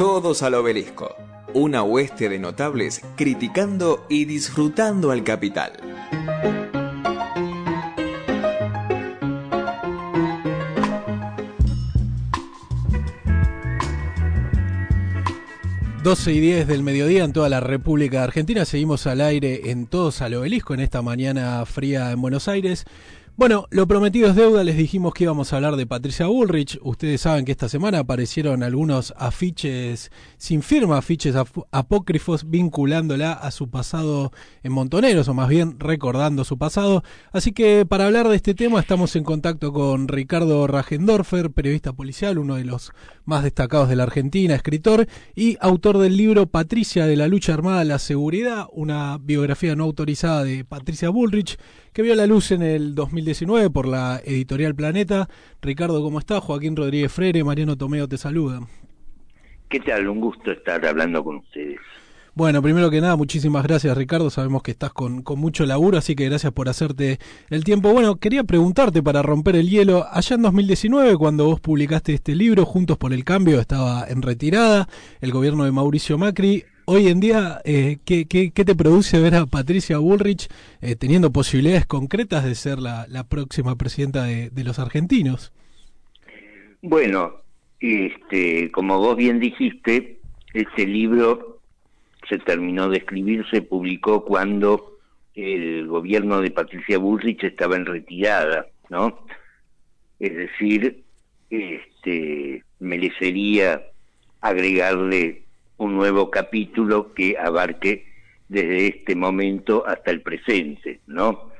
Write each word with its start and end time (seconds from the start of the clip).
Todos 0.00 0.42
al 0.42 0.54
obelisco. 0.54 1.14
Una 1.52 1.82
hueste 1.82 2.30
de 2.30 2.38
notables 2.38 3.02
criticando 3.16 4.06
y 4.08 4.24
disfrutando 4.24 5.10
al 5.10 5.22
capital. 5.24 5.72
Doce 16.02 16.32
y 16.32 16.40
10 16.40 16.66
del 16.66 16.82
mediodía 16.82 17.24
en 17.24 17.34
toda 17.34 17.50
la 17.50 17.60
República 17.60 18.22
Argentina. 18.22 18.64
Seguimos 18.64 19.06
al 19.06 19.20
aire 19.20 19.70
en 19.70 19.86
Todos 19.86 20.22
al 20.22 20.32
Obelisco 20.32 20.72
en 20.72 20.80
esta 20.80 21.02
mañana 21.02 21.66
fría 21.66 22.10
en 22.10 22.22
Buenos 22.22 22.48
Aires. 22.48 22.86
Bueno, 23.40 23.66
lo 23.70 23.88
prometido 23.88 24.28
es 24.28 24.36
deuda, 24.36 24.62
les 24.64 24.76
dijimos 24.76 25.14
que 25.14 25.24
íbamos 25.24 25.50
a 25.50 25.56
hablar 25.56 25.76
de 25.76 25.86
Patricia 25.86 26.26
Bullrich. 26.26 26.78
Ustedes 26.82 27.22
saben 27.22 27.46
que 27.46 27.52
esta 27.52 27.70
semana 27.70 28.00
aparecieron 28.00 28.62
algunos 28.62 29.14
afiches 29.16 30.12
sin 30.36 30.60
firma, 30.60 30.98
afiches 30.98 31.34
apócrifos 31.70 32.50
vinculándola 32.50 33.32
a 33.32 33.50
su 33.50 33.70
pasado 33.70 34.30
en 34.62 34.72
Montoneros, 34.72 35.26
o 35.28 35.32
más 35.32 35.48
bien 35.48 35.80
recordando 35.80 36.44
su 36.44 36.58
pasado. 36.58 37.02
Así 37.32 37.52
que 37.52 37.86
para 37.86 38.04
hablar 38.04 38.28
de 38.28 38.36
este 38.36 38.52
tema 38.52 38.78
estamos 38.78 39.16
en 39.16 39.24
contacto 39.24 39.72
con 39.72 40.08
Ricardo 40.08 40.66
Rajendorfer, 40.66 41.50
periodista 41.50 41.94
policial, 41.94 42.36
uno 42.36 42.56
de 42.56 42.64
los 42.64 42.92
más 43.24 43.42
destacados 43.42 43.88
de 43.88 43.96
la 43.96 44.02
Argentina, 44.02 44.54
escritor 44.54 45.06
y 45.34 45.56
autor 45.62 45.96
del 45.96 46.18
libro 46.18 46.44
Patricia 46.44 47.06
de 47.06 47.16
la 47.16 47.26
lucha 47.26 47.54
armada 47.54 47.80
a 47.80 47.84
la 47.84 48.00
seguridad, 48.00 48.66
una 48.70 49.16
biografía 49.16 49.74
no 49.76 49.84
autorizada 49.84 50.44
de 50.44 50.66
Patricia 50.66 51.08
Bullrich 51.08 51.56
que 51.94 52.02
vio 52.02 52.14
la 52.14 52.26
luz 52.26 52.52
en 52.52 52.62
el 52.62 52.94
2019 52.94 53.29
por 53.72 53.86
la 53.86 54.20
editorial 54.24 54.74
Planeta. 54.74 55.28
Ricardo, 55.62 56.02
¿cómo 56.02 56.18
estás? 56.18 56.42
Joaquín 56.42 56.74
Rodríguez 56.74 57.12
Freire, 57.12 57.44
Mariano 57.44 57.76
Tomeo 57.76 58.08
te 58.08 58.18
saluda. 58.18 58.60
¿Qué 59.68 59.78
tal? 59.80 60.08
Un 60.08 60.20
gusto 60.20 60.50
estar 60.50 60.84
hablando 60.84 61.22
con 61.22 61.36
ustedes. 61.36 61.78
Bueno, 62.34 62.60
primero 62.60 62.90
que 62.90 63.00
nada, 63.00 63.16
muchísimas 63.16 63.64
gracias 63.64 63.96
Ricardo, 63.96 64.30
sabemos 64.30 64.62
que 64.62 64.70
estás 64.70 64.92
con, 64.92 65.22
con, 65.22 65.38
mucho 65.38 65.66
laburo, 65.66 65.98
así 65.98 66.14
que 66.14 66.26
gracias 66.26 66.52
por 66.52 66.68
hacerte 66.68 67.18
el 67.50 67.64
tiempo. 67.64 67.92
Bueno, 67.92 68.16
quería 68.16 68.44
preguntarte 68.44 69.02
para 69.02 69.22
romper 69.22 69.56
el 69.56 69.68
hielo, 69.68 70.06
allá 70.10 70.36
en 70.36 70.42
2019, 70.42 71.16
cuando 71.16 71.46
vos 71.46 71.60
publicaste 71.60 72.14
este 72.14 72.34
libro, 72.34 72.64
Juntos 72.64 72.98
por 72.98 73.12
el 73.12 73.24
Cambio, 73.24 73.60
estaba 73.60 74.06
en 74.08 74.22
retirada, 74.22 74.88
el 75.20 75.32
gobierno 75.32 75.64
de 75.64 75.72
Mauricio 75.72 76.18
Macri, 76.18 76.64
hoy 76.90 77.06
en 77.06 77.20
día, 77.20 77.60
eh, 77.64 77.98
¿qué, 78.04 78.24
te 78.52 78.74
produce 78.74 79.20
ver 79.20 79.36
a 79.36 79.46
Patricia 79.46 79.98
Bullrich 79.98 80.48
eh, 80.80 80.96
teniendo 80.96 81.30
posibilidades 81.30 81.86
concretas 81.86 82.44
de 82.44 82.56
ser 82.56 82.80
la, 82.80 83.06
próxima 83.28 83.76
presidenta 83.76 84.24
de, 84.24 84.64
los 84.64 84.80
argentinos? 84.80 85.52
Bueno, 86.82 87.34
este, 87.78 88.72
como 88.72 88.98
vos 88.98 89.16
bien 89.16 89.38
dijiste, 89.38 90.18
este 90.52 90.84
libro 90.84 91.60
se 92.28 92.38
terminó 92.38 92.88
de 92.88 92.98
escribir, 92.98 93.46
se 93.50 93.62
publicó 93.62 94.24
cuando 94.24 94.98
el 95.36 95.86
gobierno 95.86 96.40
de 96.40 96.50
Patricia 96.50 96.98
Bullrich 96.98 97.44
estaba 97.44 97.76
en 97.76 97.86
retirada, 97.86 98.66
¿no? 98.88 99.26
Es 100.18 100.34
decir, 100.34 101.04
este, 101.50 102.64
merecería 102.80 103.80
agregarle 104.40 105.44
un 105.80 105.96
nuevo 105.96 106.30
capítulo 106.30 107.14
que 107.14 107.36
abarque 107.38 108.06
desde 108.48 108.86
este 108.88 109.16
momento 109.16 109.86
hasta 109.86 110.10
el 110.10 110.20
presente, 110.20 111.00
¿no? 111.06 111.50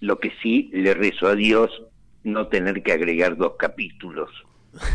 Lo 0.00 0.18
que 0.18 0.32
sí 0.42 0.70
le 0.72 0.94
rezo 0.94 1.26
a 1.26 1.34
Dios 1.34 1.70
no 2.24 2.48
tener 2.48 2.82
que 2.82 2.92
agregar 2.92 3.36
dos 3.36 3.52
capítulos. 3.58 4.30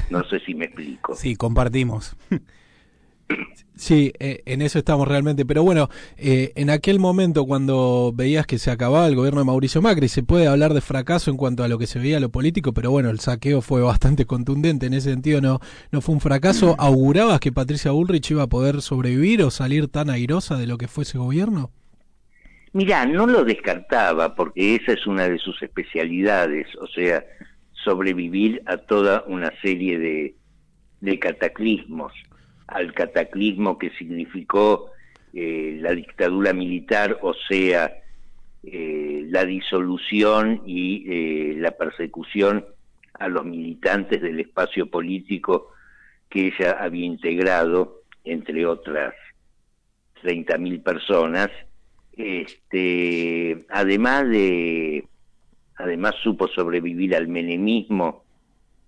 No 0.09 0.23
sé 0.23 0.39
si 0.39 0.55
me 0.55 0.65
explico. 0.65 1.15
Sí, 1.15 1.35
compartimos. 1.35 2.15
Sí, 3.81 4.13
eh, 4.19 4.43
en 4.45 4.61
eso 4.61 4.77
estamos 4.77 5.07
realmente. 5.07 5.43
Pero 5.43 5.63
bueno, 5.63 5.89
eh, 6.15 6.51
en 6.55 6.69
aquel 6.69 6.99
momento 6.99 7.45
cuando 7.45 8.11
veías 8.13 8.45
que 8.45 8.59
se 8.59 8.69
acababa 8.69 9.07
el 9.07 9.15
gobierno 9.15 9.39
de 9.39 9.45
Mauricio 9.45 9.81
Macri, 9.81 10.07
se 10.07 10.21
puede 10.21 10.45
hablar 10.45 10.75
de 10.75 10.81
fracaso 10.81 11.31
en 11.31 11.37
cuanto 11.37 11.63
a 11.63 11.67
lo 11.67 11.79
que 11.79 11.87
se 11.87 11.97
veía 11.97 12.19
lo 12.19 12.29
político, 12.29 12.73
pero 12.73 12.91
bueno, 12.91 13.09
el 13.09 13.19
saqueo 13.19 13.61
fue 13.61 13.81
bastante 13.81 14.25
contundente. 14.25 14.85
En 14.85 14.93
ese 14.93 15.09
sentido 15.09 15.41
no, 15.41 15.59
no 15.91 16.01
fue 16.01 16.13
un 16.13 16.21
fracaso. 16.21 16.75
¿Augurabas 16.77 17.39
que 17.39 17.51
Patricia 17.51 17.89
Bullrich 17.89 18.29
iba 18.29 18.43
a 18.43 18.47
poder 18.47 18.83
sobrevivir 18.83 19.41
o 19.41 19.49
salir 19.49 19.87
tan 19.87 20.11
airosa 20.11 20.57
de 20.57 20.67
lo 20.67 20.77
que 20.77 20.87
fue 20.87 21.03
ese 21.03 21.17
gobierno? 21.17 21.71
Mirá, 22.73 23.07
no 23.07 23.25
lo 23.25 23.43
descartaba 23.43 24.35
porque 24.35 24.75
esa 24.75 24.93
es 24.93 25.07
una 25.07 25.27
de 25.27 25.39
sus 25.39 25.59
especialidades, 25.63 26.67
o 26.79 26.85
sea, 26.85 27.25
sobrevivir 27.83 28.61
a 28.67 28.77
toda 28.77 29.23
una 29.25 29.51
serie 29.63 29.97
de, 29.97 30.35
de 30.99 31.17
cataclismos 31.17 32.13
al 32.71 32.93
cataclismo 32.93 33.77
que 33.77 33.91
significó 33.91 34.91
eh, 35.33 35.77
la 35.81 35.91
dictadura 35.91 36.53
militar, 36.53 37.19
o 37.21 37.33
sea, 37.33 37.93
eh, 38.63 39.23
la 39.27 39.45
disolución 39.45 40.61
y 40.65 41.05
eh, 41.07 41.55
la 41.57 41.71
persecución 41.71 42.65
a 43.13 43.27
los 43.27 43.45
militantes 43.45 44.21
del 44.21 44.39
espacio 44.39 44.89
político 44.89 45.71
que 46.29 46.47
ella 46.47 46.77
había 46.79 47.05
integrado, 47.05 48.01
entre 48.23 48.65
otras 48.65 49.13
30.000 50.23 50.81
personas, 50.81 51.49
este, 52.13 53.65
además 53.69 54.29
de, 54.29 55.05
además 55.75 56.15
supo 56.23 56.47
sobrevivir 56.47 57.15
al 57.15 57.27
menemismo 57.27 58.23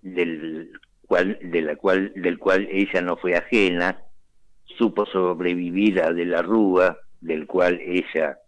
del 0.02 0.70
cual, 1.06 1.38
de 1.42 1.62
la 1.62 1.76
cual, 1.76 2.12
del 2.16 2.38
cual 2.38 2.68
ella 2.70 3.00
no 3.00 3.16
fue 3.16 3.36
ajena, 3.36 4.02
supo 4.64 5.06
sobrevivir 5.06 6.00
a 6.00 6.12
De 6.12 6.24
la 6.24 6.42
Rúa, 6.42 6.98
del 7.20 7.46
cual 7.46 7.80
ella 7.80 8.38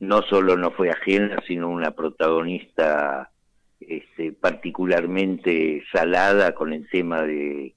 no 0.00 0.22
solo 0.22 0.56
no 0.56 0.70
fue 0.72 0.90
ajena, 0.90 1.36
sino 1.46 1.68
una 1.68 1.92
protagonista 1.92 3.30
este, 3.80 4.32
particularmente 4.32 5.84
salada 5.92 6.54
con 6.54 6.72
el 6.72 6.88
tema 6.88 7.22
de, 7.22 7.74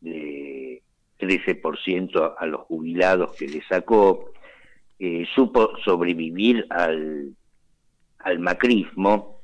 de 0.00 0.82
13% 1.20 2.34
a 2.36 2.46
los 2.46 2.62
jubilados 2.62 3.36
que 3.36 3.48
le 3.48 3.62
sacó, 3.62 4.32
eh, 4.98 5.24
supo 5.34 5.76
sobrevivir 5.84 6.66
al, 6.70 7.34
al 8.18 8.38
macrismo, 8.38 9.40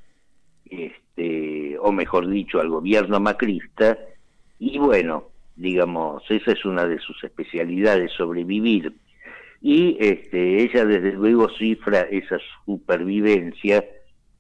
este, 0.65 1.58
o 1.81 1.93
mejor 1.93 2.29
dicho, 2.29 2.61
al 2.61 2.69
gobierno 2.69 3.21
macrista, 3.21 3.99
y 4.59 4.79
bueno, 4.79 5.29
digamos, 5.57 6.23
esa 6.31 6.53
es 6.53 6.65
una 6.65 6.87
de 6.87 6.99
sus 6.99 7.23
especialidades, 7.25 8.13
sobrevivir. 8.13 8.95
Y 9.61 9.97
este, 10.01 10.63
ella 10.63 10.85
desde 10.85 11.13
luego 11.13 11.49
cifra 11.51 12.03
esa 12.03 12.39
supervivencia 12.65 13.85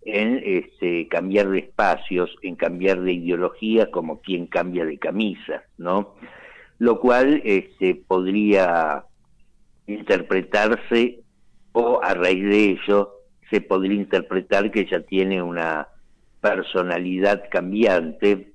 en 0.02 0.40
este, 0.44 1.08
cambiar 1.08 1.48
de 1.50 1.58
espacios, 1.58 2.34
en 2.42 2.56
cambiar 2.56 3.00
de 3.00 3.12
ideología 3.12 3.90
como 3.90 4.20
quien 4.20 4.46
cambia 4.46 4.84
de 4.84 4.98
camisa, 4.98 5.64
¿no? 5.76 6.14
Lo 6.78 7.00
cual 7.00 7.42
este, 7.44 7.96
podría 7.96 9.04
interpretarse 9.86 11.20
o 11.72 12.00
a 12.02 12.14
raíz 12.14 12.44
de 12.44 12.64
ello 12.70 13.12
se 13.50 13.60
podría 13.60 13.94
interpretar 13.94 14.70
que 14.70 14.80
ella 14.80 15.04
tiene 15.04 15.42
una 15.42 15.88
personalidad 16.40 17.44
cambiante, 17.50 18.52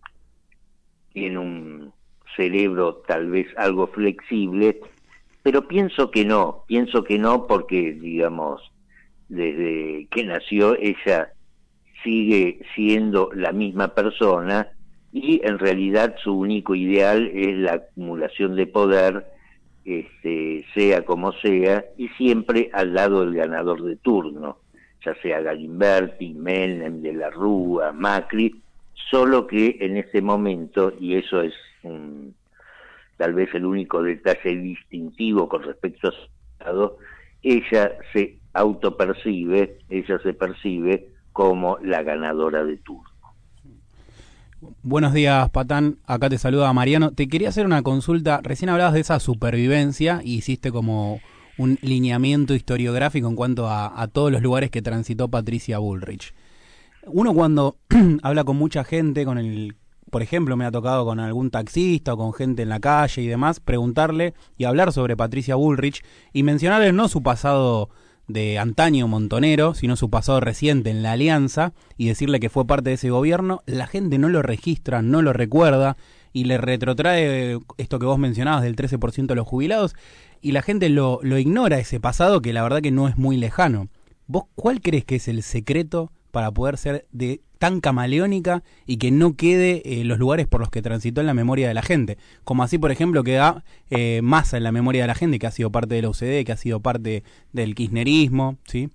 tiene 1.14 1.38
un 1.38 1.94
cerebro 2.36 3.04
tal 3.08 3.30
vez 3.30 3.48
algo 3.58 3.88
flexible, 3.88 4.80
pero 5.44 5.68
pienso 5.68 6.10
que 6.10 6.26
no, 6.26 6.64
pienso 6.68 7.04
que 7.04 7.20
no 7.20 7.48
porque, 7.48 7.94
digamos, 7.94 8.62
desde 9.30 10.08
que 10.12 10.24
nació 10.24 10.76
ella 10.80 11.34
sigue 12.04 12.60
siendo 12.76 13.30
la 13.34 13.52
misma 13.52 13.94
persona 13.94 14.70
y 15.12 15.42
en 15.44 15.60
realidad 15.60 16.16
su 16.24 16.34
único 16.34 16.76
ideal 16.76 17.30
es 17.34 17.58
la 17.58 17.74
acumulación 17.74 18.56
de 18.56 18.68
poder, 18.68 19.28
este, 19.86 20.66
sea 20.74 21.06
como 21.06 21.34
sea, 21.34 21.86
y 21.98 22.08
siempre 22.10 22.70
al 22.74 22.94
lado 22.94 23.22
del 23.22 23.36
ganador 23.36 23.84
de 23.84 23.96
turno 23.98 24.63
ya 25.06 25.16
sea 25.22 25.42
Galimberti, 25.42 26.34
Menem, 26.34 27.02
De 27.02 27.14
la 27.14 27.30
Rúa, 27.30 27.92
Macri, 27.92 28.62
solo 29.10 29.48
que 29.48 29.78
en 29.80 29.98
ese 29.98 30.22
momento, 30.22 30.94
y 31.00 31.16
eso 31.16 31.42
es 31.42 31.54
tal 33.18 33.34
vez 33.34 33.54
el 33.54 33.66
único 33.66 34.02
detalle 34.02 34.56
distintivo 34.58 35.48
con 35.48 35.64
respecto 35.64 36.10
a 36.10 36.12
su 36.12 36.28
estado, 36.54 36.98
ella 37.42 37.92
se 38.14 38.38
autopercibe, 38.54 39.80
ella 39.90 40.20
se 40.20 40.34
percibe 40.34 41.10
como 41.32 41.78
la 41.84 42.04
ganadora 42.04 42.64
de 42.64 42.78
turno. 42.78 43.10
Buenos 44.82 45.14
días, 45.14 45.50
Patán. 45.50 45.98
Acá 46.06 46.30
te 46.30 46.38
saluda 46.38 46.72
Mariano. 46.72 47.12
Te 47.12 47.28
quería 47.28 47.50
hacer 47.50 47.66
una 47.66 47.82
consulta. 47.82 48.40
Recién 48.42 48.70
hablabas 48.70 48.94
de 48.94 49.02
esa 49.02 49.20
supervivencia 49.20 50.22
y 50.24 50.36
hiciste 50.36 50.72
como 50.72 51.20
un 51.58 51.78
lineamiento 51.82 52.56
historiográfico 52.56 53.28
en 53.28 53.36
cuanto 53.36 53.70
a, 53.70 54.08
todos 54.12 54.32
los 54.32 54.42
lugares 54.42 54.72
que 54.72 54.82
transitó 54.82 55.28
Patricia 55.28 55.78
Bullrich. 55.78 56.34
Uno 57.06 57.34
cuando 57.34 57.78
habla 58.24 58.44
con 58.44 58.58
mucha 58.58 58.84
gente, 58.84 59.26
con 59.26 59.38
el 59.38 59.76
por 60.10 60.22
ejemplo, 60.22 60.56
me 60.56 60.66
ha 60.66 60.72
tocado 60.72 61.06
con 61.06 61.20
algún 61.20 61.50
taxista 61.50 62.14
o 62.14 62.18
con 62.18 62.34
gente 62.34 62.62
en 62.62 62.70
la 62.70 62.80
calle 62.80 63.24
y 63.24 63.26
demás, 63.26 63.60
preguntarle 63.60 64.36
y 64.60 64.66
hablar 64.66 64.94
sobre 64.94 65.18
Patricia 65.18 65.56
Bullrich 65.56 66.04
y 66.34 66.44
mencionarle 66.44 66.94
no 66.94 67.08
su 67.08 67.24
pasado 67.24 67.90
de 68.28 68.60
antaño 68.60 69.08
montonero, 69.08 69.74
sino 69.74 69.96
su 69.96 70.12
pasado 70.12 70.40
reciente 70.40 70.92
en 70.92 71.02
la 71.02 71.14
Alianza 71.14 71.74
y 71.98 72.08
decirle 72.08 72.40
que 72.40 72.52
fue 72.52 72.68
parte 72.68 72.92
de 72.92 72.96
ese 72.96 73.10
gobierno, 73.10 73.64
la 73.66 73.88
gente 73.88 74.20
no 74.20 74.30
lo 74.30 74.44
registra, 74.44 75.02
no 75.02 75.24
lo 75.24 75.34
recuerda 75.34 75.98
y 76.32 76.46
le 76.46 76.60
retrotrae 76.60 77.58
esto 77.78 77.98
que 77.98 78.06
vos 78.06 78.20
mencionabas 78.20 78.62
del 78.62 78.76
13% 78.76 79.26
de 79.26 79.36
los 79.36 79.48
jubilados 79.48 79.96
y 80.44 80.52
la 80.52 80.62
gente 80.62 80.90
lo, 80.90 81.20
lo 81.24 81.40
ignora 81.40 81.80
ese 81.80 82.00
pasado 82.00 82.42
que 82.42 82.54
la 82.54 82.62
verdad 82.62 82.82
que 82.82 82.92
no 82.92 83.08
es 83.08 83.18
muy 83.18 83.38
lejano. 83.38 83.88
¿Vos 84.28 84.44
cuál 84.56 84.82
crees 84.82 85.06
que 85.06 85.16
es 85.16 85.28
el 85.28 85.42
secreto 85.42 86.12
para 86.32 86.52
poder 86.52 86.78
ser 86.78 87.08
de 87.12 87.42
tan 87.60 87.80
camaleónica 87.80 88.62
y 88.86 88.98
que 88.98 89.10
no 89.10 89.38
quede 89.38 89.82
eh, 89.86 90.04
los 90.04 90.20
lugares 90.20 90.48
por 90.48 90.60
los 90.60 90.70
que 90.70 90.82
transitó 90.82 91.22
en 91.22 91.28
la 91.28 91.34
memoria 91.34 91.68
de 91.68 91.74
la 91.74 91.82
gente. 91.82 92.18
Como 92.44 92.62
así, 92.62 92.78
por 92.78 92.92
ejemplo, 92.92 93.24
queda 93.24 93.64
eh, 93.90 94.20
Massa 94.22 94.58
en 94.58 94.64
la 94.64 94.74
memoria 94.74 95.04
de 95.04 95.08
la 95.08 95.16
gente, 95.16 95.40
que 95.40 95.48
ha 95.48 95.52
sido 95.52 95.72
parte 95.72 95.96
de 95.96 96.02
la 96.02 96.10
UCD, 96.10 96.44
que 96.44 96.52
ha 96.52 96.58
sido 96.58 96.82
parte 96.82 97.24
del 97.54 97.74
kirchnerismo, 97.74 98.58
¿sí? 98.66 98.90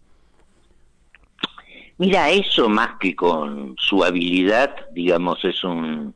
Mira, 1.97 2.31
eso 2.31 2.69
más 2.69 2.91
que 3.01 3.17
con 3.17 3.75
su 3.79 4.05
habilidad, 4.05 4.75
digamos, 4.93 5.43
es 5.45 5.65
un, 5.65 6.15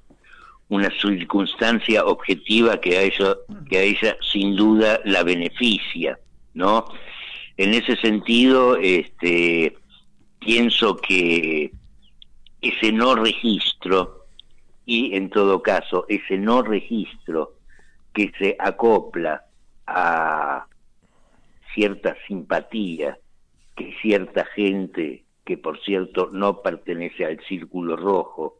una 0.68 0.90
circunstancia 1.00 2.04
objetiva 2.04 2.80
que 2.80 2.96
a, 2.96 3.02
ella, 3.02 3.36
que 3.68 3.78
a 3.78 3.82
ella 3.82 4.16
sin 4.20 4.56
duda 4.56 5.00
la 5.04 5.22
beneficia, 5.22 6.18
¿no? 6.54 6.86
En 7.56 7.74
ese 7.74 7.96
sentido, 7.96 8.76
este, 8.76 9.76
pienso 10.38 10.96
que 10.96 11.72
ese 12.60 12.92
no 12.92 13.14
registro 13.14 14.26
y 14.84 15.14
en 15.14 15.30
todo 15.30 15.62
caso 15.62 16.06
ese 16.08 16.38
no 16.38 16.62
registro 16.62 17.54
que 18.12 18.32
se 18.38 18.56
acopla 18.58 19.44
a 19.86 20.66
cierta 21.74 22.16
simpatía 22.26 23.18
que 23.76 23.94
cierta 24.02 24.44
gente 24.54 25.24
que 25.44 25.58
por 25.58 25.80
cierto 25.82 26.30
no 26.32 26.62
pertenece 26.62 27.24
al 27.24 27.40
círculo 27.46 27.96
rojo 27.96 28.58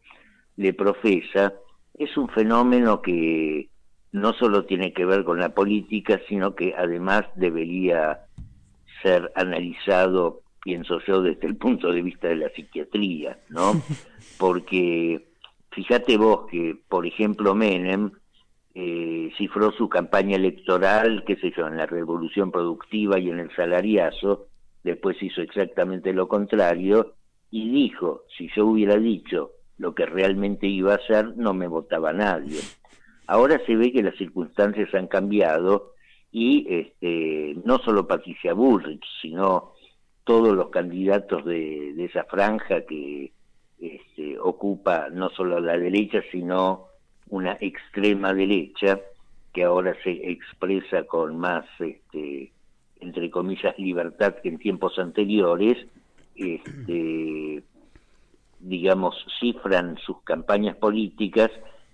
le 0.56 0.72
profesa 0.72 1.55
es 1.94 2.17
un 2.17 2.29
fenómeno 2.29 3.03
que 3.03 3.69
no 4.12 4.33
solo 4.35 4.65
tiene 4.65 4.93
que 4.93 5.05
ver 5.05 5.25
con 5.25 5.39
la 5.39 5.50
política 5.50 6.21
sino 6.29 6.55
que 6.55 6.75
además 6.77 7.25
debería 7.37 8.27
ser 9.03 9.33
analizado 9.35 10.43
pienso 10.62 11.00
yo, 11.06 11.23
desde 11.23 11.47
el 11.47 11.56
punto 11.56 11.93
de 11.93 12.03
vista 12.03 12.29
de 12.29 12.37
la 12.37 12.49
psiquiatría, 12.50 13.39
¿no? 13.49 13.73
Porque 14.39 15.27
fíjate 15.71 16.17
vos 16.17 16.47
que, 16.50 16.77
por 16.89 17.06
ejemplo, 17.06 17.55
Menem 17.55 18.12
eh, 18.75 19.31
cifró 19.37 19.73
su 19.73 19.89
campaña 19.89 20.37
electoral, 20.37 21.25
qué 21.27 21.37
sé 21.37 21.53
yo, 21.56 21.67
en 21.67 21.77
la 21.77 21.87
revolución 21.87 22.50
productiva 22.50 23.19
y 23.19 23.29
en 23.29 23.41
el 23.41 23.55
salariazo, 23.55 24.47
después 24.83 25.21
hizo 25.23 25.43
exactamente 25.43 26.12
lo 26.12 26.29
contrario 26.29 27.15
y 27.50 27.69
dijo, 27.69 28.23
si 28.37 28.49
yo 28.55 28.67
hubiera 28.67 28.97
dicho 28.97 29.50
lo 29.78 29.94
que 29.94 30.06
realmente 30.06 30.66
iba 30.66 30.92
a 30.92 30.96
hacer, 30.96 31.36
no 31.36 31.54
me 31.54 31.66
votaba 31.66 32.12
nadie. 32.12 32.60
Ahora 33.26 33.60
se 33.66 33.76
ve 33.76 33.92
que 33.92 34.02
las 34.02 34.16
circunstancias 34.16 34.94
han 34.94 35.06
cambiado 35.06 35.92
y 36.30 36.66
este, 36.69 37.56
no 37.64 37.78
solo 37.78 38.06
Patricia 38.06 38.54
Bullrich, 38.54 39.04
sino 39.20 39.72
todos 40.24 40.54
los 40.56 40.70
candidatos 40.70 41.44
de, 41.44 42.04
esa 42.04 42.24
franja 42.24 42.82
que 42.86 43.32
este, 43.78 44.38
ocupa 44.38 45.08
no 45.10 45.30
solo 45.30 45.60
la 45.60 45.76
derecha, 45.76 46.22
sino 46.30 46.86
una 47.28 47.56
extrema 47.60 48.32
derecha 48.32 49.00
que 49.52 49.64
ahora 49.64 49.94
se 50.02 50.30
expresa 50.30 51.04
con 51.04 51.36
más, 51.38 51.66
este, 51.78 52.52
entre 53.00 53.30
comillas, 53.30 53.78
libertad 53.78 54.36
que 54.42 54.48
en 54.48 54.58
tiempos 54.58 54.98
anteriores, 54.98 55.76
este, 56.34 57.62
digamos, 58.62 59.14
cifran 59.41 59.99
sus 60.06 60.23
campañas 60.23 60.76
políticas 60.76 61.50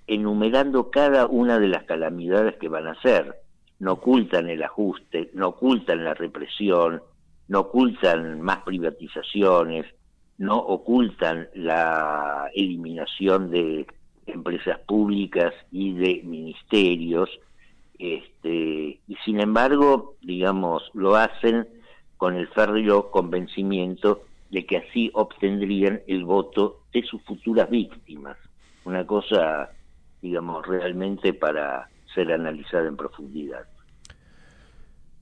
enumerando 0.06 0.90
cada 0.90 1.26
una 1.26 1.58
de 1.58 1.68
las 1.68 1.84
calamidades 1.84 2.56
que 2.56 2.68
van 2.68 2.86
a 2.86 2.92
hacer. 2.92 3.34
No 3.78 3.92
ocultan 3.92 4.48
el 4.48 4.62
ajuste, 4.62 5.30
no 5.34 5.48
ocultan 5.48 6.04
la 6.04 6.14
represión, 6.14 7.02
no 7.48 7.60
ocultan 7.60 8.40
más 8.40 8.58
privatizaciones, 8.58 9.86
no 10.36 10.56
ocultan 10.58 11.48
la 11.54 12.50
eliminación 12.54 13.50
de 13.50 13.86
empresas 14.26 14.78
públicas 14.80 15.52
y 15.70 15.94
de 15.94 16.22
ministerios, 16.24 17.30
este, 17.98 19.00
y 19.08 19.16
sin 19.24 19.40
embargo, 19.40 20.14
digamos, 20.22 20.82
lo 20.94 21.16
hacen 21.16 21.66
con 22.16 22.36
el 22.36 22.48
férreo 22.48 23.10
convencimiento 23.10 24.22
de 24.50 24.66
que 24.66 24.78
así 24.78 25.10
obtendrían 25.14 26.00
el 26.06 26.24
voto 26.24 26.82
de 26.92 27.02
sus 27.02 27.22
futuras 27.22 27.68
víctimas. 27.68 28.36
Una 28.84 29.06
cosa, 29.06 29.70
digamos, 30.22 30.66
realmente 30.66 31.34
para 31.34 31.88
ser 32.14 32.32
analizada 32.32 32.88
en 32.88 32.96
profundidad. 32.96 33.66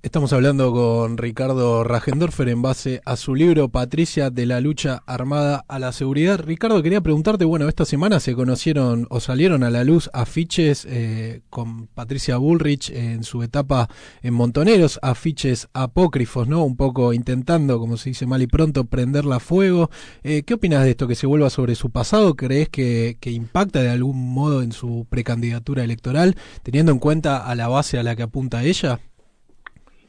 Estamos 0.07 0.33
hablando 0.33 0.71
con 0.71 1.19
Ricardo 1.19 1.83
Rajendorfer 1.83 2.49
en 2.49 2.63
base 2.63 3.03
a 3.05 3.17
su 3.17 3.35
libro 3.35 3.71
Patricia 3.71 4.31
de 4.31 4.47
la 4.47 4.61
lucha 4.61 5.03
armada 5.05 5.65
a 5.67 5.81
la 5.81 5.91
seguridad. 5.91 6.39
Ricardo, 6.39 6.81
quería 6.81 7.01
preguntarte, 7.01 7.45
bueno, 7.45 7.69
esta 7.69 7.85
semana 7.85 8.21
se 8.21 8.37
conocieron 8.37 9.09
o 9.11 9.19
salieron 9.19 9.65
a 9.65 9.71
la 9.71 9.83
luz 9.83 10.09
afiches 10.13 10.87
eh, 10.89 11.41
con 11.51 11.89
Patricia 11.89 12.37
Bullrich 12.37 12.91
en 12.91 13.25
su 13.25 13.43
etapa 13.43 13.89
en 14.23 14.35
Montoneros, 14.35 15.01
afiches 15.03 15.67
apócrifos, 15.73 16.47
¿no? 16.47 16.63
Un 16.63 16.77
poco 16.77 17.13
intentando, 17.13 17.81
como 17.81 17.97
se 17.97 18.11
dice 18.11 18.27
mal 18.27 18.43
y 18.43 18.47
pronto, 18.47 18.85
prenderla 18.85 19.37
a 19.37 19.41
fuego. 19.41 19.91
Eh, 20.23 20.45
¿Qué 20.45 20.55
opinas 20.55 20.85
de 20.85 20.91
esto 20.91 21.09
que 21.09 21.17
se 21.17 21.27
vuelva 21.27 21.51
sobre 21.51 21.75
su 21.75 21.91
pasado? 21.91 22.37
¿Crees 22.37 22.69
que, 22.69 23.17
que 23.19 23.33
impacta 23.33 23.83
de 23.83 23.91
algún 23.91 24.33
modo 24.33 24.63
en 24.63 24.71
su 24.71 25.05
precandidatura 25.11 25.83
electoral, 25.83 26.37
teniendo 26.63 26.93
en 26.93 27.01
cuenta 27.01 27.39
a 27.39 27.57
la 27.57 27.67
base 27.67 27.99
a 27.99 28.05
la 28.05 28.15
que 28.15 28.23
apunta 28.23 28.63
ella? 28.63 29.01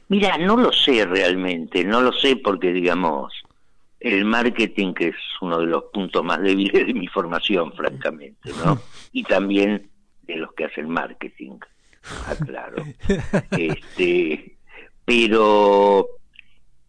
Mira, 0.10 0.38
no 0.38 0.56
lo 0.56 0.72
sé 0.72 1.06
realmente, 1.06 1.84
no 1.84 2.02
lo 2.02 2.14
sé 2.14 2.38
porque, 2.38 2.72
digamos, 2.72 3.34
el 4.00 4.26
marketing, 4.26 4.94
que 4.94 5.10
es 5.10 5.16
uno 5.42 5.60
de 5.60 5.66
los 5.66 5.86
puntos 5.86 6.24
más 6.24 6.42
débiles 6.42 6.88
de 6.88 6.94
mi 6.94 7.08
formación, 7.08 7.74
francamente, 7.74 8.52
¿no? 8.64 8.80
Y 9.12 9.24
también 9.24 9.90
de 10.24 10.36
los 10.36 10.54
que 10.54 10.66
hacen 10.66 10.90
marketing, 10.90 11.60
aclaro. 12.28 12.84
Este, 13.52 14.58
pero 15.04 16.08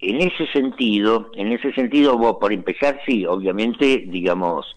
en 0.01 0.21
ese 0.21 0.47
sentido, 0.53 1.31
en 1.35 1.53
ese 1.53 1.73
sentido, 1.73 2.17
vos, 2.17 2.37
por 2.41 2.53
empezar, 2.53 3.01
sí, 3.07 3.27
obviamente, 3.27 4.05
digamos, 4.07 4.77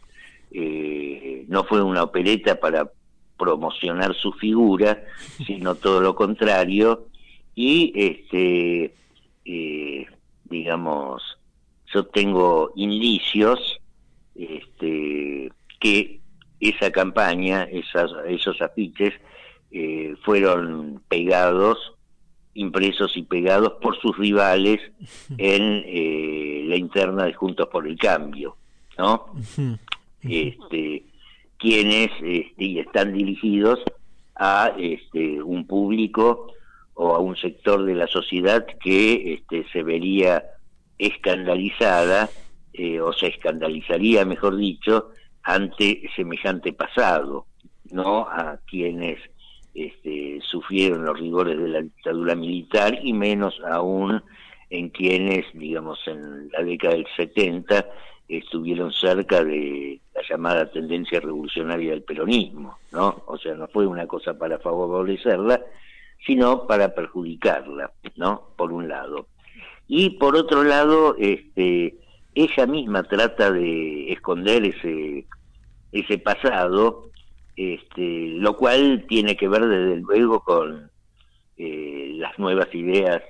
eh, 0.52 1.46
no 1.48 1.64
fue 1.64 1.84
una 1.84 2.04
opereta 2.04 2.60
para 2.60 2.90
promocionar 3.38 4.16
su 4.16 4.32
figura, 4.34 5.04
sino 5.46 5.76
todo 5.76 6.02
lo 6.02 6.16
contrario, 6.16 7.08
y 7.56 7.92
este 7.96 8.94
eh, 9.46 10.06
digamos 10.46 11.22
yo 11.94 12.06
tengo 12.06 12.72
indicios 12.76 13.80
este 14.36 15.52
que 15.80 16.20
esa 16.60 16.92
campaña 16.92 17.64
esas, 17.64 18.12
esos 18.28 18.62
afiches 18.62 19.14
eh, 19.72 20.16
fueron 20.24 21.02
pegados 21.08 21.78
impresos 22.54 23.16
y 23.16 23.24
pegados 23.24 23.74
por 23.82 23.98
sus 24.00 24.18
rivales 24.18 24.80
en 25.38 25.84
eh, 25.86 26.64
la 26.68 26.76
interna 26.76 27.26
de 27.26 27.34
Juntos 27.34 27.68
por 27.70 27.88
el 27.88 27.98
Cambio 27.98 28.56
no 28.98 29.34
este 30.22 31.04
quienes 31.58 32.10
este, 32.22 32.80
están 32.80 33.14
dirigidos 33.14 33.80
a 34.36 34.74
este 34.78 35.42
un 35.42 35.66
público 35.68 36.54
o 36.94 37.16
a 37.16 37.20
un 37.20 37.36
sector 37.36 37.84
de 37.86 37.96
la 37.96 38.08
sociedad 38.08 38.66
que 38.82 39.34
este, 39.34 39.66
se 39.72 39.84
vería 39.84 40.44
escandalizada 40.98 42.30
eh, 42.74 43.02
o 43.02 43.12
se 43.14 43.28
escandalizaría, 43.28 44.26
mejor 44.26 44.58
dicho, 44.58 45.10
ante 45.44 46.10
semejante 46.16 46.74
pasado, 46.74 47.48
no 47.92 48.28
a 48.28 48.60
quienes 48.68 49.20
este, 49.74 50.40
sufrieron 50.42 51.06
los 51.06 51.20
rigores 51.20 51.58
de 51.58 51.68
la 51.68 51.82
dictadura 51.82 52.36
militar 52.36 53.00
y 53.02 53.14
menos 53.14 53.60
aún 53.70 54.22
en 54.70 54.90
quienes, 54.90 55.46
digamos, 55.54 56.00
en 56.08 56.50
la 56.50 56.64
década 56.64 56.94
del 56.94 57.08
70 57.16 57.86
estuvieron 58.28 58.92
cerca 58.94 59.44
de 59.44 60.00
la 60.16 60.22
llamada 60.30 60.72
tendencia 60.72 61.20
revolucionaria 61.20 61.92
del 61.92 62.04
peronismo, 62.04 62.78
¿no? 62.92 63.24
O 63.28 63.38
sea, 63.38 63.54
no 63.56 63.68
fue 63.68 63.86
una 63.86 64.08
cosa 64.08 64.38
para 64.38 64.60
favorecerla, 64.60 65.62
sino 66.26 66.68
para 66.68 66.94
perjudicarla, 66.94 67.92
¿no? 68.16 68.50
Por 68.56 68.72
un 68.72 68.88
lado. 68.88 69.28
Y 69.88 70.12
por 70.12 70.36
otro 70.36 70.64
lado, 70.64 71.16
este, 71.18 71.96
ella 72.36 72.66
misma 72.66 73.04
trata 73.04 73.52
de 73.52 74.12
esconder 74.12 74.64
ese, 74.66 75.26
ese 75.92 76.18
pasado 76.18 77.12
este, 77.56 78.28
lo 78.38 78.58
cual 78.58 79.06
tiene 79.08 79.36
que 79.36 79.48
ver 79.48 79.68
desde 79.68 79.98
luego 79.98 80.40
con 80.40 80.90
eh, 81.58 82.12
las 82.16 82.38
nuevas 82.40 82.74
ideas 82.74 83.22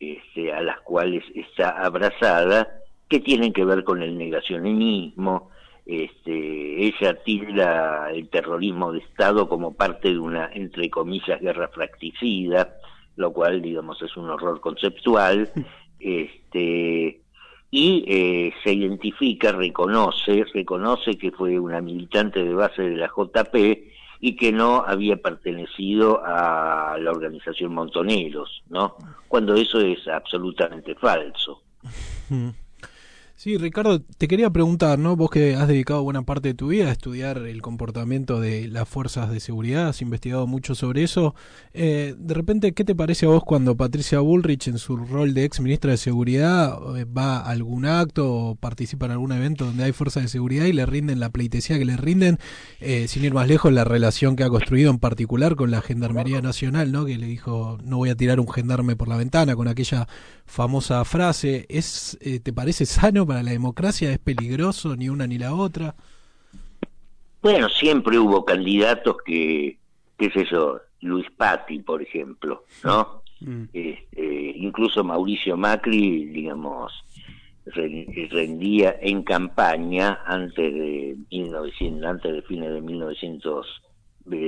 este, 0.00 0.52
a 0.52 0.60
las 0.60 0.80
cuales 0.80 1.24
está 1.34 1.70
abrazada, 1.70 2.68
que 3.08 3.20
tienen 3.20 3.52
que 3.52 3.64
ver 3.64 3.84
con 3.84 4.02
el 4.02 4.18
negacionismo, 4.18 5.50
este, 5.84 6.86
ella 6.86 7.22
tilda 7.24 8.10
el 8.12 8.28
terrorismo 8.28 8.92
de 8.92 9.00
Estado 9.00 9.48
como 9.48 9.74
parte 9.74 10.10
de 10.10 10.18
una, 10.18 10.50
entre 10.52 10.88
comillas, 10.90 11.40
guerra 11.40 11.68
fracticida, 11.68 12.76
lo 13.16 13.32
cual, 13.32 13.60
digamos, 13.60 14.00
es 14.02 14.16
un 14.16 14.30
horror 14.30 14.60
conceptual, 14.60 15.52
este, 16.00 17.20
y 17.70 18.04
eh, 18.06 18.52
se 18.62 18.72
identifica, 18.74 19.50
reconoce, 19.50 20.44
reconoce 20.52 21.16
que 21.16 21.30
fue 21.32 21.58
una 21.58 21.80
militante 21.80 22.44
de 22.44 22.54
base 22.54 22.82
de 22.82 22.96
la 22.96 23.08
JP 23.08 23.56
y 24.20 24.36
que 24.36 24.52
no 24.52 24.84
había 24.86 25.16
pertenecido 25.16 26.22
a 26.24 26.96
la 27.00 27.10
organización 27.10 27.74
Montoneros, 27.74 28.62
¿no? 28.68 28.96
Cuando 29.26 29.54
eso 29.54 29.80
es 29.80 30.06
absolutamente 30.06 30.94
falso. 30.94 31.62
Sí, 33.42 33.58
Ricardo, 33.58 34.00
te 34.00 34.28
quería 34.28 34.50
preguntar, 34.50 35.00
¿no? 35.00 35.16
Vos 35.16 35.28
que 35.28 35.56
has 35.56 35.66
dedicado 35.66 36.04
buena 36.04 36.22
parte 36.22 36.50
de 36.50 36.54
tu 36.54 36.68
vida 36.68 36.86
a 36.86 36.92
estudiar 36.92 37.38
el 37.38 37.60
comportamiento 37.60 38.38
de 38.38 38.68
las 38.68 38.88
fuerzas 38.88 39.32
de 39.32 39.40
seguridad, 39.40 39.88
has 39.88 40.00
investigado 40.00 40.46
mucho 40.46 40.76
sobre 40.76 41.02
eso. 41.02 41.34
Eh, 41.74 42.14
de 42.16 42.34
repente, 42.34 42.70
¿qué 42.70 42.84
te 42.84 42.94
parece 42.94 43.26
a 43.26 43.30
vos 43.30 43.42
cuando 43.44 43.76
Patricia 43.76 44.20
Bullrich, 44.20 44.68
en 44.68 44.78
su 44.78 44.96
rol 44.96 45.34
de 45.34 45.42
ex 45.42 45.58
ministra 45.58 45.90
de 45.90 45.96
Seguridad, 45.96 46.78
eh, 46.96 47.04
va 47.04 47.38
a 47.38 47.50
algún 47.50 47.84
acto 47.84 48.32
o 48.32 48.54
participa 48.54 49.06
en 49.06 49.12
algún 49.12 49.32
evento 49.32 49.64
donde 49.64 49.82
hay 49.82 49.92
fuerzas 49.92 50.22
de 50.22 50.28
seguridad 50.28 50.66
y 50.66 50.72
le 50.72 50.86
rinden 50.86 51.18
la 51.18 51.30
pleitesía 51.30 51.80
que 51.80 51.84
le 51.84 51.96
rinden, 51.96 52.38
eh, 52.78 53.08
sin 53.08 53.24
ir 53.24 53.34
más 53.34 53.48
lejos, 53.48 53.72
la 53.72 53.82
relación 53.82 54.36
que 54.36 54.44
ha 54.44 54.50
construido 54.50 54.88
en 54.88 55.00
particular 55.00 55.56
con 55.56 55.72
la 55.72 55.82
Gendarmería 55.82 56.40
Nacional, 56.42 56.92
¿no? 56.92 57.04
Que 57.06 57.18
le 57.18 57.26
dijo, 57.26 57.78
no 57.82 57.96
voy 57.96 58.10
a 58.10 58.14
tirar 58.14 58.38
un 58.38 58.48
gendarme 58.48 58.94
por 58.94 59.08
la 59.08 59.16
ventana, 59.16 59.56
con 59.56 59.66
aquella 59.66 60.06
famosa 60.46 61.04
frase. 61.04 61.66
¿Es, 61.68 62.16
¿Te 62.20 62.52
parece 62.52 62.86
sano? 62.86 63.26
Para 63.32 63.42
la 63.42 63.52
democracia? 63.52 64.12
¿Es 64.12 64.18
peligroso 64.18 64.94
ni 64.94 65.08
una 65.08 65.26
ni 65.26 65.38
la 65.38 65.54
otra? 65.54 65.94
Bueno, 67.40 67.70
siempre 67.70 68.18
hubo 68.18 68.44
candidatos 68.44 69.16
que, 69.24 69.78
qué 70.18 70.30
sé 70.30 70.44
yo, 70.50 70.80
Luis 71.00 71.26
Patti, 71.34 71.78
por 71.78 72.02
ejemplo, 72.02 72.64
¿no? 72.84 73.22
Mm. 73.40 73.64
Este, 73.72 74.52
incluso 74.58 75.02
Mauricio 75.02 75.56
Macri, 75.56 76.26
digamos, 76.26 76.92
rendía 77.64 78.98
en 79.00 79.22
campaña 79.22 80.20
antes 80.26 80.74
de 80.74 81.16
1900, 81.30 82.04
antes 82.04 82.32
de 82.34 82.42
fines 82.42 82.70
de 82.70 82.82
1900, 82.82 83.66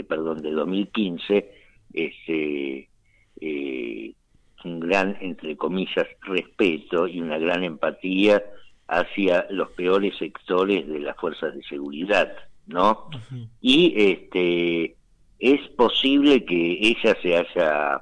perdón, 0.06 0.42
de 0.42 0.50
2015, 0.50 1.52
este, 1.94 2.90
eh, 3.40 4.12
un 4.62 4.78
gran, 4.78 5.16
entre 5.22 5.56
comillas, 5.56 6.06
respeto 6.20 7.08
y 7.08 7.22
una 7.22 7.38
gran 7.38 7.64
empatía 7.64 8.42
hacia 8.88 9.46
los 9.50 9.70
peores 9.70 10.16
sectores 10.18 10.86
de 10.86 11.00
las 11.00 11.16
fuerzas 11.16 11.54
de 11.54 11.62
seguridad, 11.64 12.32
¿no? 12.66 13.08
Y 13.60 13.94
este 13.96 14.96
es 15.38 15.60
posible 15.70 16.44
que 16.44 16.78
ella 16.80 17.16
se 17.20 17.36
haya, 17.36 18.00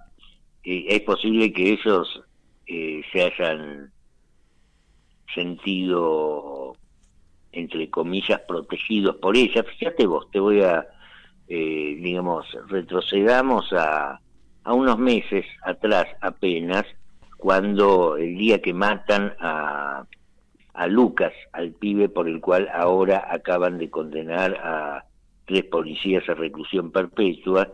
eh, 0.65 0.85
es 0.89 1.01
posible 1.01 1.53
que 1.53 1.73
ellos 1.73 2.23
eh, 2.67 3.03
se 3.13 3.23
hayan 3.23 3.93
sentido, 5.35 6.77
entre 7.53 7.89
comillas, 7.91 8.41
protegidos 8.41 9.17
por 9.17 9.37
ella. 9.37 9.65
Fíjate 9.65 10.07
vos, 10.07 10.31
te 10.31 10.41
voy 10.41 10.63
a, 10.63 10.87
eh, 11.49 11.97
digamos, 12.01 12.47
retrocedamos 12.69 13.73
a, 13.73 14.21
a 14.65 14.75
unos 14.75 14.99
meses 14.99 15.47
atrás 15.63 16.07
apenas, 16.21 16.85
cuando 17.39 18.17
el 18.17 18.37
día 18.39 18.63
que 18.63 18.73
matan 18.73 19.35
a 19.41 20.05
a 20.75 20.87
Lucas, 20.87 21.33
al 21.53 21.73
pibe 21.73 22.09
por 22.09 22.29
el 22.29 22.41
cual 22.41 22.69
ahora 22.73 23.27
acaban 23.31 23.79
de 23.79 23.91
condenar 23.91 24.55
a 24.63 25.05
tres 25.45 25.65
policías 25.65 26.29
a 26.29 26.35
reclusión 26.35 26.91
perpetua 26.91 27.73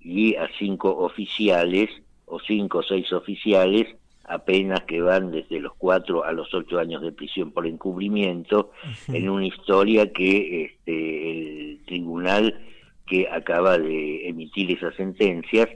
y 0.00 0.34
a 0.34 0.48
cinco 0.58 0.96
oficiales, 0.98 1.90
o 2.26 2.40
cinco 2.40 2.78
o 2.78 2.82
seis 2.82 3.12
oficiales, 3.12 3.86
apenas 4.24 4.82
que 4.84 5.00
van 5.00 5.30
desde 5.30 5.60
los 5.60 5.74
cuatro 5.74 6.24
a 6.24 6.32
los 6.32 6.52
ocho 6.54 6.78
años 6.78 7.02
de 7.02 7.12
prisión 7.12 7.52
por 7.52 7.66
encubrimiento, 7.66 8.72
en 9.08 9.28
una 9.28 9.46
historia 9.46 10.12
que 10.12 10.64
este, 10.64 11.30
el 11.30 11.80
tribunal 11.84 12.60
que 13.06 13.28
acaba 13.28 13.78
de 13.78 14.28
emitir 14.28 14.70
esas 14.70 14.94
sentencias 14.94 15.68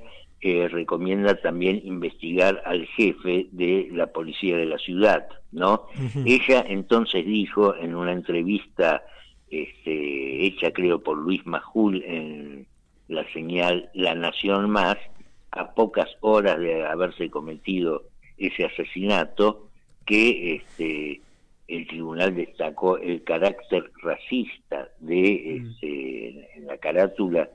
recomienda 0.71 1.35
también 1.41 1.81
investigar 1.85 2.63
al 2.65 2.87
jefe 2.87 3.47
de 3.53 3.89
la 3.93 4.07
policía 4.09 4.57
de 4.57 4.67
la 4.67 4.79
ciudad, 4.79 5.27
¿no? 5.53 5.87
Ella 6.25 6.65
entonces 6.69 7.25
dijo 7.27 7.75
en 7.77 7.95
una 7.95 8.13
entrevista 8.13 9.03
este, 9.51 10.47
hecha 10.47 10.73
creo 10.73 11.03
por 11.03 11.17
Luis 11.19 11.45
Majul 11.47 12.03
en 12.05 12.67
la 13.09 13.25
señal 13.33 13.91
La 13.95 14.15
Nación 14.15 14.71
Más, 14.71 14.97
a 15.53 15.73
pocas 15.73 16.09
horas 16.21 16.59
de 16.59 16.85
haberse 16.85 17.31
cometido 17.31 18.05
ese 18.37 18.65
asesinato, 18.65 19.69
que 20.05 20.57
este, 20.57 21.21
el 21.69 21.87
tribunal 21.87 22.35
destacó 22.35 22.99
el 22.99 23.23
carácter 23.25 23.91
racista 24.03 24.89
de 25.01 25.57
este, 25.57 26.59
en 26.59 26.67
la 26.67 26.77
carátula 26.79 27.49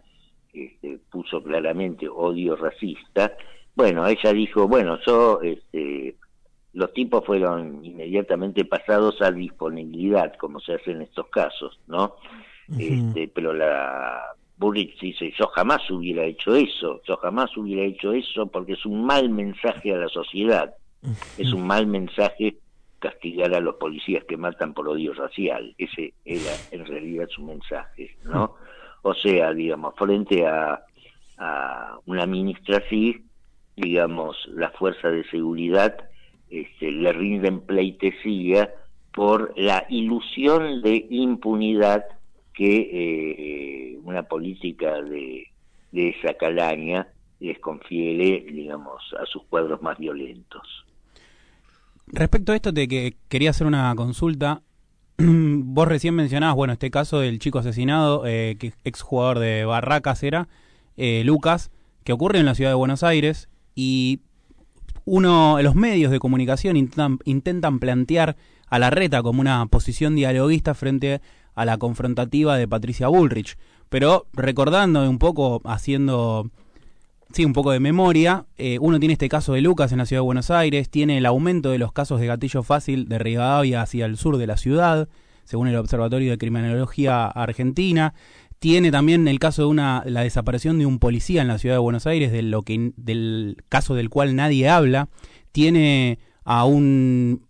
este, 0.54 1.00
puso 1.10 1.42
claramente 1.44 2.08
odio 2.08 2.56
racista, 2.56 3.36
bueno, 3.76 4.06
ella 4.08 4.34
dijo, 4.34 4.68
bueno, 4.68 5.00
yo, 5.06 5.42
este, 5.42 6.16
los 6.74 6.94
tipos 6.94 7.26
fueron 7.26 7.84
inmediatamente 7.84 8.66
pasados 8.66 9.22
a 9.22 9.32
disponibilidad, 9.32 10.36
como 10.38 10.60
se 10.60 10.74
hace 10.74 10.92
en 10.92 11.04
estos 11.04 11.28
casos, 11.28 11.80
¿no? 11.88 12.16
este, 12.78 13.28
pero 13.28 13.54
la 13.54 14.34
Burrich 14.58 15.00
dice, 15.00 15.34
yo 15.38 15.48
jamás 15.48 15.90
hubiera 15.90 16.24
hecho 16.24 16.56
eso, 16.56 17.02
yo 17.06 17.18
jamás 17.18 17.56
hubiera 17.58 17.84
hecho 17.84 18.14
eso 18.14 18.46
porque 18.48 18.74
es 18.74 18.86
un 18.86 19.04
mal 19.06 19.30
mensaje 19.30 19.94
a 19.94 19.98
la 19.98 20.08
sociedad, 20.08 20.76
es 21.38 21.52
un 21.52 21.66
mal 21.66 21.88
mensaje 21.88 22.58
castigar 23.00 23.54
a 23.56 23.60
los 23.60 23.76
policías 23.76 24.24
que 24.26 24.38
matan 24.38 24.74
por 24.74 24.88
odio 24.88 25.14
racial, 25.14 25.74
ese 25.78 26.14
era 26.24 26.52
en 26.70 26.86
realidad 26.86 27.28
su 27.30 27.44
mensaje, 27.44 28.16
¿no? 28.24 28.56
O 29.02 29.14
sea, 29.14 29.54
digamos, 29.54 29.96
frente 29.96 30.46
a, 30.46 30.86
una 32.06 32.28
ministra 32.28 32.78
así, 32.78 33.26
digamos, 33.76 34.38
la 34.54 34.70
fuerza 34.72 35.10
de 35.10 35.24
seguridad 35.30 35.96
este, 36.52 36.92
le 36.92 37.12
rinden 37.14 37.62
pleitesía 37.62 38.70
por 39.12 39.52
la 39.58 39.86
ilusión 39.90 40.84
de 40.84 41.08
impunidad 41.10 42.06
que 42.54 43.96
eh, 43.96 43.98
una 44.04 44.22
política 44.24 45.02
de, 45.02 45.48
de 45.92 46.10
esa 46.10 46.36
calaña 46.36 47.08
les 47.40 47.58
confiere, 47.60 48.46
digamos, 48.52 49.02
a 49.20 49.26
sus 49.26 49.44
cuadros 49.46 49.82
más 49.82 49.98
violentos. 49.98 50.86
Respecto 52.06 52.52
a 52.52 52.56
esto, 52.56 52.74
te 52.74 52.88
que 52.88 53.16
quería 53.30 53.50
hacer 53.50 53.66
una 53.66 53.94
consulta. 53.96 54.62
vos 55.64 55.88
recién 55.88 56.16
mencionabas, 56.16 56.56
bueno, 56.56 56.74
este 56.74 56.92
caso 56.92 57.20
del 57.20 57.40
chico 57.40 57.60
asesinado, 57.60 58.24
eh, 58.26 58.56
que 58.60 58.74
ex 58.84 59.02
jugador 59.02 59.40
de 59.40 59.66
Barracas 59.66 60.24
era, 60.24 60.48
eh, 60.98 61.24
Lucas, 61.26 61.72
que 62.04 62.14
ocurre 62.14 62.40
en 62.40 62.46
la 62.46 62.56
ciudad 62.56 62.72
de 62.72 62.76
Buenos 62.76 63.04
Aires 63.04 63.50
y 63.76 64.22
uno, 65.06 65.62
los 65.62 65.76
medios 65.76 66.12
de 66.12 66.20
comunicación 66.20 66.78
intentan, 66.78 67.20
intentan 67.26 67.80
plantear 67.80 68.36
a 68.68 68.80
la 68.80 68.90
reta 68.90 69.22
como 69.22 69.42
una 69.42 69.66
posición 69.66 70.16
dialoguista 70.16 70.74
frente 70.74 71.22
a 71.56 71.66
la 71.66 71.78
confrontativa 71.78 72.58
de 72.58 72.68
Patricia 72.68 73.08
Bullrich, 73.08 73.58
pero 73.90 74.28
recordando 74.34 75.08
un 75.10 75.20
poco, 75.20 75.62
haciendo 75.66 76.50
sí, 77.34 77.46
un 77.46 77.54
poco 77.54 77.72
de 77.72 77.80
memoria, 77.80 78.46
eh, 78.58 78.78
uno 78.80 79.00
tiene 79.00 79.14
este 79.14 79.30
caso 79.30 79.54
de 79.54 79.62
Lucas 79.62 79.92
en 79.92 79.98
la 80.00 80.06
ciudad 80.06 80.22
de 80.22 80.26
Buenos 80.26 80.52
Aires, 80.52 80.90
tiene 80.90 81.18
el 81.18 81.26
aumento 81.26 81.72
de 81.72 81.78
los 81.78 81.92
casos 81.92 82.20
de 82.20 82.28
gatillo 82.28 82.64
fácil 82.64 83.08
de 83.08 83.20
Rivadavia 83.20 83.82
hacia 83.82 84.06
el 84.06 84.18
sur 84.18 84.38
de 84.38 84.48
la 84.48 84.58
ciudad, 84.58 85.08
según 85.44 85.68
el 85.68 85.76
Observatorio 85.76 86.32
de 86.32 86.38
Criminología 86.38 87.26
Argentina. 87.28 88.14
Tiene 88.60 88.92
también 88.92 89.28
el 89.28 89.40
caso 89.40 89.64
de 89.64 89.68
una, 89.70 90.04
la 90.06 90.22
desaparición 90.22 90.78
de 90.78 90.86
un 90.86 91.00
policía 91.00 91.42
en 91.42 91.48
la 91.48 91.58
ciudad 91.58 91.76
de 91.76 91.80
Buenos 91.80 92.06
Aires, 92.06 92.32
de 92.32 92.44
lo 92.44 92.62
que, 92.62 92.92
del 92.96 93.58
caso 93.70 93.96
del 93.96 94.10
cual 94.10 94.36
nadie 94.36 94.70
habla. 94.70 95.10
Tiene 95.52 96.20
a 96.44 96.66
un 96.66 97.48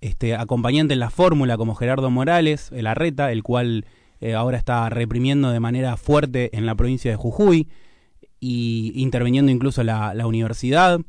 este, 0.00 0.34
acompañante 0.34 0.94
en 0.94 1.00
la 1.00 1.10
fórmula 1.10 1.56
como 1.56 1.74
Gerardo 1.74 2.10
Morales, 2.10 2.70
el 2.72 2.86
Arreta, 2.86 3.32
el 3.32 3.42
cual 3.42 3.86
eh, 4.20 4.34
ahora 4.34 4.58
está 4.58 4.88
reprimiendo 4.90 5.50
de 5.50 5.60
manera 5.60 5.96
fuerte 5.96 6.54
en 6.56 6.66
la 6.66 6.74
provincia 6.74 7.10
de 7.10 7.16
Jujuy 7.16 7.68
y 8.40 8.92
interviniendo 8.96 9.52
incluso 9.52 9.84
la, 9.84 10.26
universidad. 10.26 11.00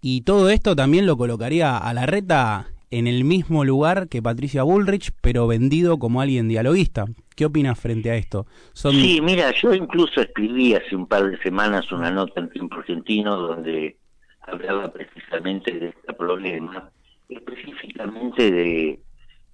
Y 0.00 0.22
todo 0.22 0.50
esto 0.50 0.76
también 0.76 1.04
lo 1.04 1.16
colocaría 1.16 1.76
a 1.76 1.92
la 1.92 2.06
reta 2.06 2.68
en 2.90 3.08
el 3.08 3.24
mismo 3.24 3.64
lugar 3.64 4.08
que 4.08 4.22
Patricia 4.22 4.62
Bullrich, 4.62 5.10
pero 5.20 5.48
vendido 5.48 5.98
como 5.98 6.20
alguien 6.20 6.48
dialoguista. 6.48 7.06
¿Qué 7.34 7.44
opinas 7.44 7.78
frente 7.78 8.10
a 8.10 8.14
esto? 8.14 8.46
Sí, 8.72 9.20
mira, 9.20 9.52
yo 9.52 9.74
incluso 9.74 10.20
escribí 10.20 10.74
hace 10.74 10.94
un 10.94 11.06
par 11.06 11.28
de 11.28 11.36
semanas 11.38 11.90
una 11.92 12.10
nota 12.10 12.40
en 12.40 12.50
Tiempo 12.50 12.76
Argentino 12.76 13.36
donde 13.36 13.96
hablaba 14.42 14.92
precisamente 14.92 15.72
de 15.72 15.88
este 15.88 16.12
problema, 16.14 16.90
específicamente 17.28 18.50
de 18.50 19.00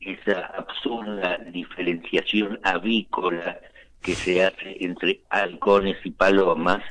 esa 0.00 0.46
absurda 0.58 1.38
diferenciación 1.50 2.60
avícola 2.62 3.58
que 4.02 4.14
se 4.14 4.44
hace 4.44 4.76
entre 4.80 5.22
halcones 5.30 5.96
y 6.04 6.10
palomas 6.10 6.82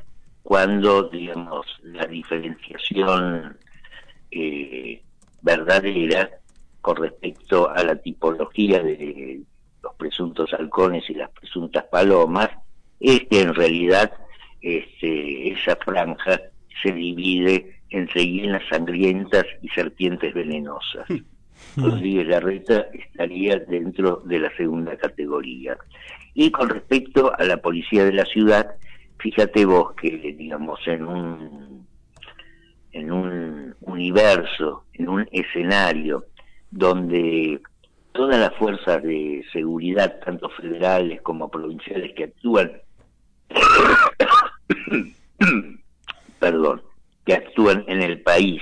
cuando, 0.43 1.03
digamos, 1.03 1.65
la 1.83 2.05
diferenciación 2.05 3.57
eh, 4.31 5.01
verdadera 5.41 6.29
con 6.81 6.97
respecto 6.97 7.69
a 7.69 7.83
la 7.83 7.95
tipología 7.95 8.81
de 8.81 9.41
los 9.83 9.95
presuntos 9.95 10.51
halcones 10.53 11.09
y 11.09 11.13
las 11.13 11.29
presuntas 11.31 11.85
palomas 11.85 12.49
es 12.99 13.21
que 13.29 13.41
en 13.41 13.53
realidad 13.53 14.11
este, 14.61 15.51
esa 15.51 15.75
franja 15.75 16.39
se 16.81 16.91
divide 16.91 17.81
entre 17.89 18.25
hienas 18.25 18.63
sangrientas 18.69 19.45
y 19.61 19.69
serpientes 19.69 20.33
venenosas. 20.33 21.07
Rodríguez 21.77 22.27
Larreta 22.27 22.87
estaría 22.93 23.59
dentro 23.59 24.21
de 24.25 24.39
la 24.39 24.55
segunda 24.55 24.97
categoría. 24.97 25.77
Y 26.33 26.51
con 26.51 26.69
respecto 26.69 27.33
a 27.37 27.43
la 27.43 27.57
policía 27.57 28.05
de 28.05 28.13
la 28.13 28.25
ciudad, 28.25 28.75
fíjate 29.21 29.65
vos 29.65 29.93
que, 29.93 30.09
digamos, 30.37 30.79
en 30.87 31.05
un, 31.05 31.87
en 32.91 33.11
un 33.11 33.75
universo, 33.81 34.85
en 34.93 35.09
un 35.09 35.27
escenario 35.31 36.25
donde 36.71 37.61
todas 38.11 38.39
las 38.39 38.53
fuerzas 38.55 39.01
de 39.03 39.43
seguridad, 39.53 40.19
tanto 40.25 40.49
federales 40.49 41.21
como 41.21 41.49
provinciales 41.49 42.13
que 42.13 42.25
actúan, 42.25 42.71
perdón, 46.39 46.81
que 47.25 47.33
actúan 47.33 47.85
en 47.87 48.01
el 48.01 48.21
país, 48.21 48.61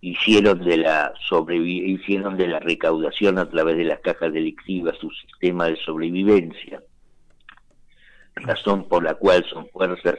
hicieron 0.00 0.64
de 0.64 0.78
la 0.78 1.14
hicieron 1.48 2.36
de 2.36 2.48
la 2.48 2.58
recaudación 2.58 3.38
a 3.38 3.48
través 3.48 3.76
de 3.76 3.84
las 3.84 4.00
cajas 4.00 4.32
delictivas 4.32 4.98
su 4.98 5.08
sistema 5.10 5.66
de 5.66 5.76
sobrevivencia 5.76 6.82
razón 8.36 8.88
por 8.88 9.02
la 9.04 9.14
cual 9.14 9.44
son 9.50 9.68
fuerzas 9.68 10.16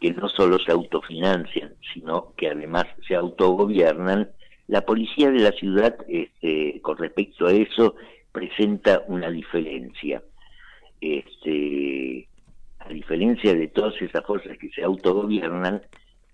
que 0.00 0.12
no 0.12 0.28
solo 0.28 0.58
se 0.58 0.72
autofinancian, 0.72 1.74
sino 1.94 2.34
que 2.36 2.48
además 2.48 2.86
se 3.06 3.14
autogobiernan, 3.14 4.30
la 4.66 4.80
policía 4.80 5.30
de 5.30 5.40
la 5.40 5.52
ciudad, 5.52 5.96
este, 6.08 6.80
con 6.82 6.96
respecto 6.96 7.46
a 7.46 7.52
eso, 7.52 7.94
presenta 8.32 9.02
una 9.06 9.30
diferencia. 9.30 10.22
Este, 11.00 12.28
a 12.78 12.88
diferencia 12.88 13.54
de 13.54 13.68
todas 13.68 14.00
esas 14.00 14.24
fuerzas 14.24 14.56
que 14.58 14.70
se 14.70 14.82
autogobiernan, 14.82 15.82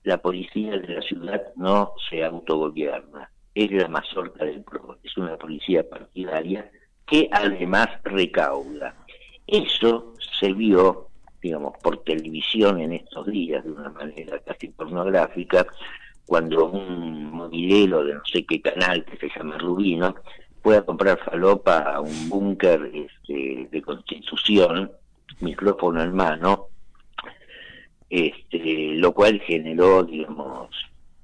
la 0.04 0.18
policía 0.18 0.78
de 0.78 0.94
la 0.94 1.02
ciudad 1.02 1.42
no 1.56 1.92
se 2.08 2.24
autogobierna. 2.24 3.30
Es 3.54 3.70
la 3.70 3.88
mazorca 3.88 4.44
del 4.44 4.62
PRO, 4.62 4.98
es 5.02 5.16
una 5.16 5.36
policía 5.36 5.88
partidaria 5.88 6.70
que 7.06 7.28
además 7.32 7.88
recauda. 8.04 8.94
Eso 9.46 10.14
se 10.38 10.52
vio 10.52 11.07
digamos, 11.42 11.74
por 11.82 12.02
televisión 12.02 12.80
en 12.80 12.92
estos 12.92 13.26
días 13.26 13.64
de 13.64 13.72
una 13.72 13.90
manera 13.90 14.38
casi 14.40 14.68
pornográfica, 14.68 15.66
cuando 16.26 16.66
un 16.66 17.30
movilero 17.30 18.04
de 18.04 18.14
no 18.14 18.22
sé 18.30 18.44
qué 18.44 18.60
canal 18.60 19.04
que 19.04 19.16
se 19.16 19.30
llama 19.34 19.56
Rubino 19.58 20.14
fue 20.62 20.76
a 20.76 20.82
comprar 20.82 21.18
falopa 21.24 21.78
a 21.78 22.00
un 22.00 22.28
búnker 22.28 22.90
este, 22.92 23.68
de 23.70 23.82
constitución, 23.82 24.90
micrófono 25.40 26.02
en 26.02 26.14
mano, 26.14 26.66
este, 28.10 28.94
lo 28.96 29.12
cual 29.12 29.40
generó, 29.40 30.02
digamos, 30.02 30.70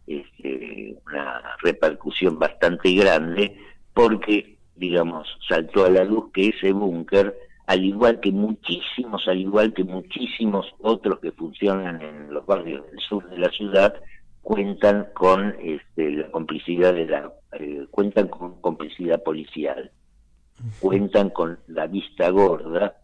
este, 0.06 0.96
una 1.06 1.42
repercusión 1.62 2.38
bastante 2.38 2.92
grande 2.94 3.58
porque, 3.92 4.56
digamos, 4.76 5.28
saltó 5.48 5.84
a 5.84 5.90
la 5.90 6.04
luz 6.04 6.30
que 6.32 6.48
ese 6.48 6.72
búnker 6.72 7.36
al 7.66 7.84
igual 7.84 8.20
que 8.20 8.30
muchísimos, 8.30 9.26
al 9.26 9.38
igual 9.38 9.72
que 9.72 9.84
muchísimos 9.84 10.66
otros 10.80 11.18
que 11.20 11.32
funcionan 11.32 12.02
en 12.02 12.32
los 12.32 12.44
barrios 12.44 12.84
del 12.90 13.00
sur 13.00 13.28
de 13.30 13.38
la 13.38 13.50
ciudad, 13.50 13.94
cuentan 14.42 15.08
con 15.14 15.56
este, 15.60 16.10
la 16.10 16.30
complicidad 16.30 16.92
de 16.92 17.06
la, 17.06 17.32
eh, 17.52 17.86
cuentan 17.90 18.28
con 18.28 18.60
complicidad 18.60 19.22
policial, 19.22 19.90
cuentan 20.80 21.30
con 21.30 21.58
la 21.68 21.86
vista 21.86 22.28
gorda 22.28 22.98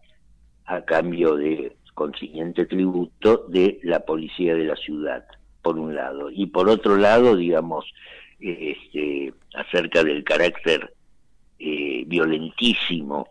a 0.65 0.81
cambio 0.81 1.35
de 1.35 1.75
consiguiente 1.95 2.65
tributo 2.65 3.45
de 3.49 3.79
la 3.83 4.01
policía 4.01 4.53
de 4.55 4.65
la 4.65 4.75
ciudad, 4.75 5.25
por 5.63 5.79
un 5.79 5.95
lado, 5.95 6.29
y 6.29 6.45
por 6.45 6.69
otro 6.69 6.97
lado, 6.97 7.35
digamos, 7.35 7.85
este, 8.39 9.33
acerca 9.55 10.03
del 10.03 10.23
carácter 10.23 10.93
eh, 11.59 12.03
violentísimo 12.07 13.27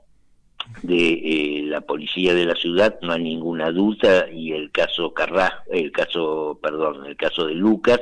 de 0.83 1.13
eh, 1.13 1.63
la 1.65 1.83
policía 1.83 2.35
de 2.35 2.47
la 2.47 2.55
ciudad 2.55 2.99
no 3.03 3.13
hay 3.13 3.23
ninguna 3.23 3.71
duda 3.71 4.31
y 4.31 4.53
el 4.53 4.71
caso 4.71 5.13
Carrasco, 5.13 5.63
el 5.73 5.93
caso 5.93 6.59
perdón 6.63 7.07
el 7.07 7.17
caso 7.17 7.47
de 7.47 7.55
Lucas 7.55 8.01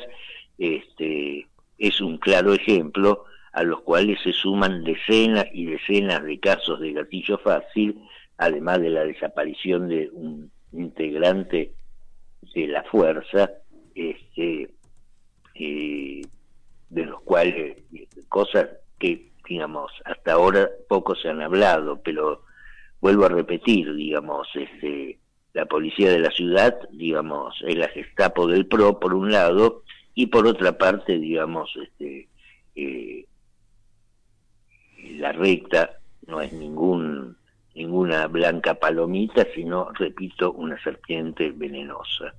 este 0.58 1.46
es 1.78 2.00
un 2.00 2.18
claro 2.18 2.54
ejemplo 2.54 3.24
a 3.52 3.62
los 3.62 3.80
cuales 3.80 4.20
se 4.22 4.32
suman 4.32 4.84
decenas 4.84 5.46
y 5.52 5.66
decenas 5.66 6.22
de 6.22 6.38
casos 6.38 6.80
de 6.80 6.92
gatillo 6.92 7.38
fácil 7.38 8.00
además 8.36 8.80
de 8.80 8.90
la 8.90 9.04
desaparición 9.04 9.88
de 9.88 10.10
un 10.12 10.50
integrante 10.72 11.72
de 12.54 12.66
la 12.68 12.84
fuerza 12.84 13.50
este 13.94 14.70
eh, 15.54 16.22
de 16.90 17.04
los 17.04 17.20
cuales 17.22 17.76
cosas 18.28 18.68
que 18.98 19.32
digamos 19.48 19.90
hasta 20.04 20.32
ahora 20.32 20.68
poco 20.88 21.16
se 21.16 21.28
han 21.28 21.42
hablado 21.42 22.00
pero 22.02 22.42
vuelvo 23.00 23.26
a 23.26 23.28
repetir, 23.28 23.94
digamos, 23.94 24.48
este, 24.54 25.18
la 25.52 25.66
policía 25.66 26.10
de 26.10 26.20
la 26.20 26.30
ciudad, 26.30 26.76
digamos, 26.92 27.62
es 27.66 27.76
la 27.76 27.88
Gestapo 27.88 28.46
del 28.46 28.66
PRO 28.66 28.98
por 28.98 29.14
un 29.14 29.30
lado, 29.30 29.82
y 30.14 30.26
por 30.26 30.46
otra 30.46 30.76
parte, 30.76 31.18
digamos, 31.18 31.70
este, 31.82 32.28
eh, 32.74 33.24
la 35.18 35.32
recta 35.32 35.98
no 36.26 36.40
es 36.40 36.52
ningún 36.52 37.36
ninguna 37.74 38.26
blanca 38.26 38.74
palomita, 38.74 39.46
sino, 39.54 39.92
repito, 39.92 40.52
una 40.52 40.82
serpiente 40.82 41.52
venenosa. 41.52 42.34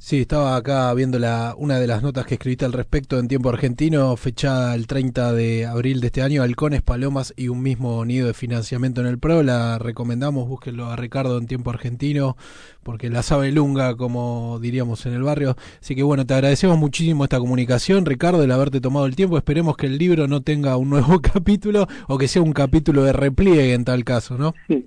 Sí, 0.00 0.20
estaba 0.20 0.54
acá 0.54 0.94
viendo 0.94 1.18
la, 1.18 1.56
una 1.58 1.80
de 1.80 1.88
las 1.88 2.04
notas 2.04 2.24
que 2.24 2.34
escribiste 2.34 2.64
al 2.64 2.72
respecto 2.72 3.18
en 3.18 3.26
tiempo 3.26 3.48
argentino, 3.48 4.16
fechada 4.16 4.76
el 4.76 4.86
30 4.86 5.32
de 5.32 5.66
abril 5.66 6.00
de 6.00 6.06
este 6.06 6.22
año, 6.22 6.44
Halcones, 6.44 6.82
Palomas 6.82 7.34
y 7.36 7.48
un 7.48 7.62
mismo 7.62 8.04
nido 8.04 8.28
de 8.28 8.32
financiamiento 8.32 9.00
en 9.00 9.08
el 9.08 9.18
PRO. 9.18 9.42
La 9.42 9.76
recomendamos, 9.78 10.48
búsquenlo 10.48 10.86
a 10.86 10.94
Ricardo 10.94 11.36
en 11.36 11.48
tiempo 11.48 11.70
argentino, 11.70 12.36
porque 12.84 13.10
la 13.10 13.24
sabe 13.24 13.50
lunga, 13.50 13.96
como 13.96 14.60
diríamos 14.62 15.04
en 15.04 15.14
el 15.14 15.24
barrio. 15.24 15.56
Así 15.82 15.96
que 15.96 16.04
bueno, 16.04 16.24
te 16.24 16.32
agradecemos 16.32 16.78
muchísimo 16.78 17.24
esta 17.24 17.40
comunicación, 17.40 18.06
Ricardo, 18.06 18.44
el 18.44 18.52
haberte 18.52 18.80
tomado 18.80 19.04
el 19.04 19.16
tiempo. 19.16 19.36
Esperemos 19.36 19.76
que 19.76 19.86
el 19.86 19.98
libro 19.98 20.28
no 20.28 20.42
tenga 20.42 20.76
un 20.76 20.90
nuevo 20.90 21.20
capítulo 21.20 21.88
o 22.06 22.18
que 22.18 22.28
sea 22.28 22.40
un 22.40 22.52
capítulo 22.52 23.02
de 23.02 23.12
repliegue 23.12 23.74
en 23.74 23.84
tal 23.84 24.04
caso, 24.04 24.38
¿no? 24.38 24.54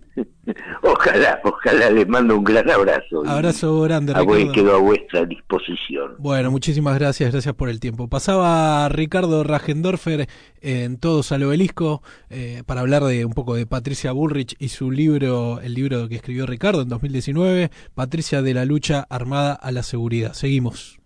Ojalá, 0.84 1.40
ojalá, 1.44 1.90
les 1.90 2.08
mando 2.08 2.38
un 2.38 2.44
gran 2.44 2.70
abrazo. 2.70 3.24
Abrazo 3.26 3.82
grande, 3.82 4.14
Ricardo. 4.14 4.52
quedo 4.52 4.76
a 4.76 4.80
disposición. 5.28 6.16
Bueno, 6.20 6.52
muchísimas 6.52 6.98
gracias, 6.98 7.32
gracias 7.32 7.56
por 7.56 7.70
el 7.70 7.80
tiempo. 7.80 8.08
Pasaba 8.08 8.88
Ricardo 8.90 9.44
Ragendorfer 9.44 10.28
en 10.62 10.98
Todos 10.98 11.32
al 11.32 11.44
Obelisco 11.44 12.02
eh, 12.30 12.64
para 12.66 12.82
hablar 12.82 13.04
de 13.04 13.26
un 13.26 13.34
poco 13.34 13.56
de 13.56 13.66
Patricia 13.66 14.12
Bullrich 14.12 14.56
y 14.60 14.70
su 14.70 14.92
libro, 14.92 15.60
el 15.62 15.74
libro 15.74 16.08
que 16.08 16.16
escribió 16.16 16.46
Ricardo 16.46 16.82
en 16.82 16.90
2019, 16.90 17.72
Patricia 17.94 18.42
de 18.42 18.54
la 18.54 18.66
lucha 18.66 19.06
armada 19.10 19.54
a 19.54 19.72
la 19.72 19.84
seguridad. 19.84 20.34
Seguimos. 20.34 21.01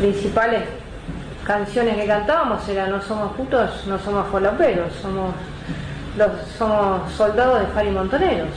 Principales 0.00 0.62
canciones 1.44 1.96
que 1.96 2.06
cantábamos 2.06 2.66
era 2.68 2.86
no 2.86 3.02
somos 3.02 3.32
putos, 3.32 3.86
no 3.86 3.98
somos 3.98 4.26
foloperos, 4.28 4.92
somos 5.02 5.34
los 6.16 6.30
somos 6.58 7.12
soldados 7.12 7.60
de 7.60 7.66
Fari 7.66 7.90
Montoneros. 7.90 8.48